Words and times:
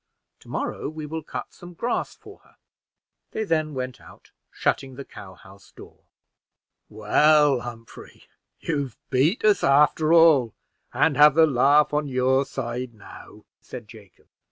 To 0.39 0.49
morrow 0.49 0.89
we 0.89 1.05
will 1.05 1.21
cut 1.21 1.53
some 1.53 1.75
grass 1.75 2.15
for 2.15 2.39
her." 2.39 2.55
They 3.33 3.43
then 3.43 3.75
went 3.75 4.01
out, 4.01 4.31
shutting 4.49 4.95
the 4.95 5.05
cow 5.05 5.35
house 5.35 5.69
door. 5.73 5.99
"Well, 6.89 7.59
Humphrey, 7.59 8.23
you've 8.59 8.97
beat 9.11 9.45
us 9.45 9.63
after 9.63 10.11
all, 10.11 10.55
and 10.91 11.17
have 11.17 11.35
the 11.35 11.45
laugh 11.45 11.93
on 11.93 12.07
your 12.07 12.45
side 12.45 12.95
now," 12.95 13.45
said 13.61 13.87
Jacob. 13.87 14.27